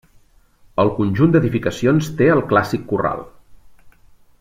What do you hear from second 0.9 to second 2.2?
conjunt d'edificacions